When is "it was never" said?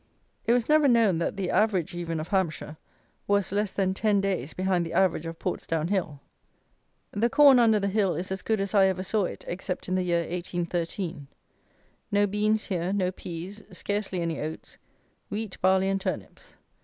0.47-0.87